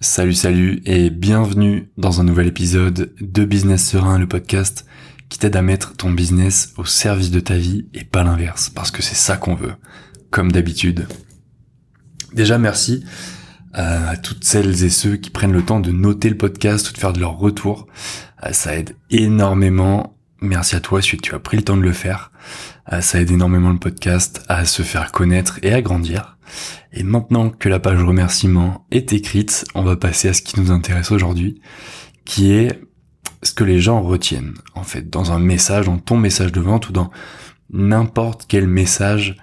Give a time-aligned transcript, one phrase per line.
[0.00, 4.84] Salut salut et bienvenue dans un nouvel épisode de Business Serein, le podcast
[5.30, 8.90] qui t'aide à mettre ton business au service de ta vie et pas l'inverse, parce
[8.90, 9.72] que c'est ça qu'on veut,
[10.30, 11.08] comme d'habitude.
[12.34, 13.06] Déjà merci
[13.78, 16.92] euh, à toutes celles et ceux qui prennent le temps de noter le podcast ou
[16.92, 17.86] de faire de leur retour.
[18.44, 20.15] Euh, ça aide énormément.
[20.42, 22.30] Merci à toi si tu as pris le temps de le faire.
[22.92, 26.36] Euh, ça aide énormément le podcast à se faire connaître et à grandir.
[26.92, 30.70] Et maintenant que la page remerciement est écrite, on va passer à ce qui nous
[30.70, 31.60] intéresse aujourd'hui,
[32.26, 32.80] qui est
[33.42, 36.88] ce que les gens retiennent, en fait, dans un message, dans ton message de vente
[36.90, 37.10] ou dans
[37.70, 39.36] n'importe quel message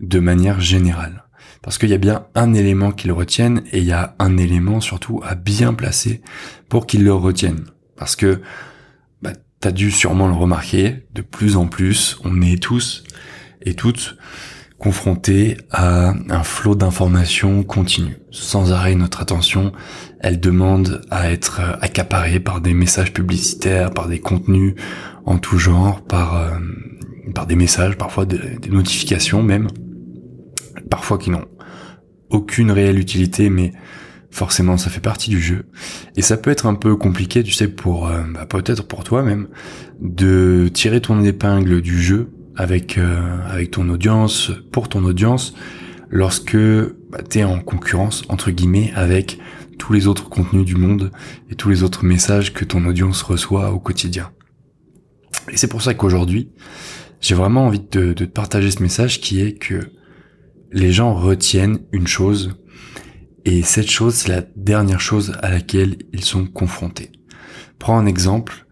[0.00, 1.24] de manière générale.
[1.60, 4.80] Parce qu'il y a bien un élément qu'ils retiennent et il y a un élément
[4.80, 6.22] surtout à bien placer
[6.68, 7.66] pour qu'ils le retiennent.
[7.96, 8.40] Parce que
[9.62, 13.04] bah, tu as dû sûrement le remarquer, de plus en plus, on est tous
[13.62, 14.16] et toutes
[14.78, 18.16] confronté à un flot d'informations continu.
[18.32, 19.72] Sans arrêt, notre attention,
[20.18, 24.74] elle demande à être accaparée par des messages publicitaires, par des contenus
[25.24, 26.58] en tout genre, par, euh,
[27.32, 29.68] par des messages, parfois des, notifications même,
[30.90, 31.46] parfois qui n'ont
[32.30, 33.72] aucune réelle utilité, mais
[34.32, 35.66] forcément ça fait partie du jeu.
[36.16, 39.22] Et ça peut être un peu compliqué, tu sais, pour euh, bah, peut-être pour toi
[39.22, 39.48] même,
[40.00, 45.54] de tirer ton épingle du jeu avec euh, avec ton audience, pour ton audience,
[46.10, 49.38] lorsque bah, tu es en concurrence entre guillemets avec
[49.78, 51.10] tous les autres contenus du monde
[51.50, 54.30] et tous les autres messages que ton audience reçoit au quotidien.
[55.50, 56.50] Et c'est pour ça qu'aujourd'hui,
[57.20, 59.90] j'ai vraiment envie de, de partager ce message qui est que
[60.72, 62.56] les gens retiennent une chose
[63.44, 67.10] et cette chose, c'est la dernière chose à laquelle ils sont confrontés.
[67.78, 68.66] Prends un exemple.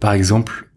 [0.00, 0.70] Par exemple,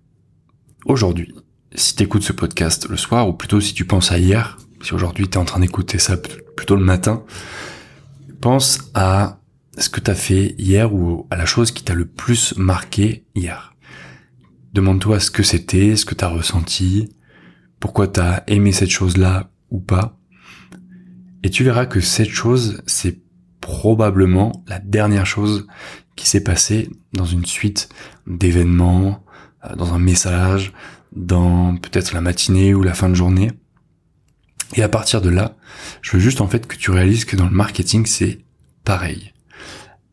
[0.85, 1.33] aujourd'hui,
[1.73, 4.93] si tu écoutes ce podcast le soir, ou plutôt si tu penses à hier, si
[4.93, 7.23] aujourd'hui tu es en train d'écouter ça plutôt le matin,
[8.41, 9.41] pense à
[9.77, 13.25] ce que tu as fait hier ou à la chose qui t'a le plus marqué
[13.35, 13.75] hier.
[14.73, 17.09] Demande-toi ce que c'était, ce que tu as ressenti,
[17.79, 20.19] pourquoi tu as aimé cette chose-là ou pas.
[21.43, 23.19] Et tu verras que cette chose, c'est
[23.61, 25.67] probablement la dernière chose
[26.15, 27.89] qui s'est passée dans une suite
[28.27, 29.23] d'événements,
[29.65, 30.73] euh, dans un message,
[31.15, 33.51] dans peut-être la matinée ou la fin de journée.
[34.75, 35.55] Et à partir de là,
[36.01, 38.39] je veux juste en fait que tu réalises que dans le marketing, c'est
[38.83, 39.33] pareil.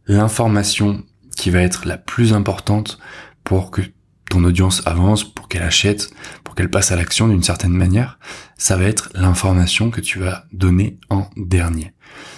[0.07, 1.05] L'information
[1.37, 2.99] qui va être la plus importante
[3.45, 3.83] pour que
[4.31, 6.11] ton audience avance, pour qu'elle achète,
[6.43, 8.19] pour qu'elle passe à l'action d'une certaine manière,
[8.57, 11.93] ça va être l'information que tu vas donner en dernier.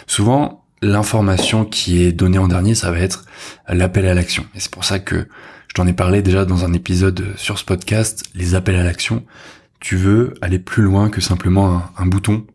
[0.06, 3.24] Souvent, l'information qui est donnée en dernier, ça va être
[3.68, 4.46] l'appel à l'action.
[4.54, 5.26] Et c'est pour ça que
[5.68, 9.24] je t'en ai parlé déjà dans un épisode sur ce podcast, les appels à l'action.
[9.80, 12.46] Tu veux aller plus loin que simplement un, bouton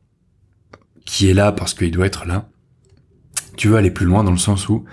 [1.06, 2.50] qui est là parce qu'il doit être là.
[3.56, 4.84] Tu veux aller plus loin dans le sens où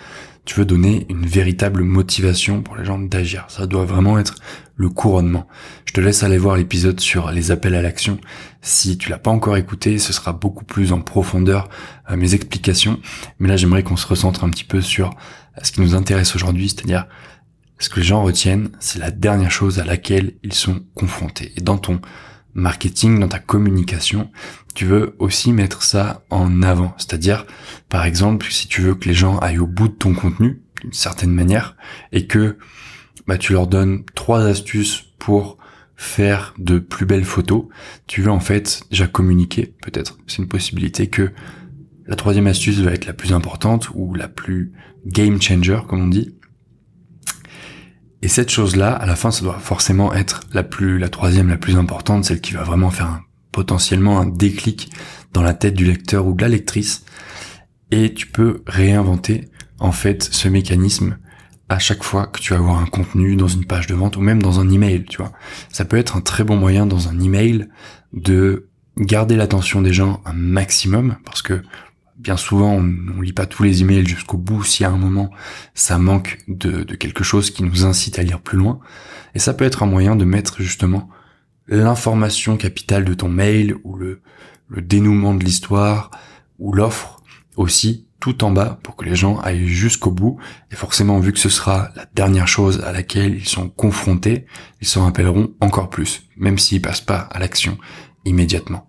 [0.44, 3.44] tu veux donner une véritable motivation pour les gens d'agir.
[3.48, 4.34] Ça doit vraiment être
[4.76, 5.46] le couronnement.
[5.84, 8.18] Je te laisse aller voir l'épisode sur les appels à l'action.
[8.62, 11.68] Si tu l'as pas encore écouté, ce sera beaucoup plus en profondeur
[12.16, 12.98] mes explications.
[13.38, 15.10] Mais là, j'aimerais qu'on se recentre un petit peu sur
[15.62, 17.06] ce qui nous intéresse aujourd'hui, c'est-à-dire
[17.78, 21.52] ce que les gens retiennent, c'est la dernière chose à laquelle ils sont confrontés.
[21.56, 22.00] Et dans ton
[22.54, 24.30] marketing, dans ta communication,
[24.74, 26.94] tu veux aussi mettre ça en avant.
[26.98, 27.46] C'est-à-dire,
[27.88, 30.92] par exemple, si tu veux que les gens aillent au bout de ton contenu, d'une
[30.92, 31.76] certaine manière,
[32.12, 32.56] et que
[33.26, 35.58] bah, tu leur donnes trois astuces pour
[35.96, 37.64] faire de plus belles photos,
[38.06, 41.30] tu veux en fait déjà communiquer, peut-être, c'est une possibilité que
[42.06, 44.72] la troisième astuce va être la plus importante ou la plus
[45.06, 46.34] game changer, comme on dit,
[48.22, 51.56] et cette chose-là, à la fin, ça doit forcément être la plus, la troisième, la
[51.56, 53.20] plus importante, celle qui va vraiment faire
[53.52, 54.90] potentiellement un déclic
[55.32, 57.04] dans la tête du lecteur ou de la lectrice.
[57.90, 59.48] Et tu peux réinventer,
[59.78, 61.16] en fait, ce mécanisme
[61.70, 64.20] à chaque fois que tu vas avoir un contenu dans une page de vente ou
[64.20, 65.32] même dans un email, tu vois.
[65.70, 67.68] Ça peut être un très bon moyen dans un email
[68.12, 71.62] de garder l'attention des gens un maximum parce que
[72.20, 75.30] bien souvent, on, ne lit pas tous les emails jusqu'au bout si à un moment
[75.74, 78.80] ça manque de, quelque chose qui nous incite à lire plus loin.
[79.34, 81.08] Et ça peut être un moyen de mettre justement
[81.66, 84.22] l'information capitale de ton mail ou le,
[84.68, 86.10] le dénouement de l'histoire
[86.58, 87.22] ou l'offre
[87.56, 90.38] aussi tout en bas pour que les gens aillent jusqu'au bout.
[90.70, 94.46] Et forcément, vu que ce sera la dernière chose à laquelle ils sont confrontés,
[94.82, 97.78] ils s'en rappelleront encore plus, même s'ils passent pas à l'action
[98.26, 98.86] immédiatement.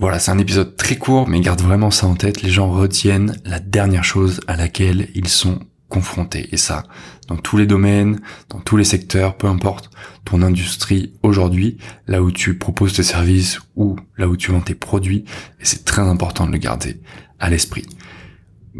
[0.00, 2.42] Voilà, c'est un épisode très court, mais garde vraiment ça en tête.
[2.42, 5.58] Les gens retiennent la dernière chose à laquelle ils sont
[5.88, 6.48] confrontés.
[6.52, 6.84] Et ça,
[7.26, 9.90] dans tous les domaines, dans tous les secteurs, peu importe
[10.24, 14.76] ton industrie aujourd'hui, là où tu proposes tes services ou là où tu vends tes
[14.76, 15.24] produits,
[15.60, 17.00] et c'est très important de le garder
[17.40, 17.84] à l'esprit.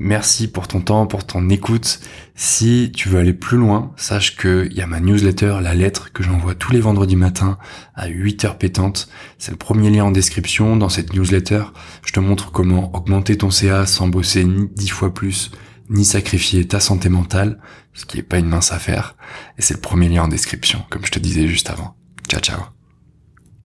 [0.00, 1.98] Merci pour ton temps, pour ton écoute.
[2.36, 6.22] Si tu veux aller plus loin, sache qu'il y a ma newsletter, la lettre que
[6.22, 7.58] j'envoie tous les vendredis matins
[7.96, 9.08] à 8 heures pétantes.
[9.38, 10.76] C'est le premier lien en description.
[10.76, 11.64] Dans cette newsletter,
[12.06, 15.50] je te montre comment augmenter ton CA sans bosser ni 10 fois plus,
[15.90, 17.58] ni sacrifier ta santé mentale,
[17.92, 19.16] ce qui est pas une mince affaire.
[19.58, 21.96] Et c'est le premier lien en description, comme je te disais juste avant.
[22.28, 22.77] Ciao ciao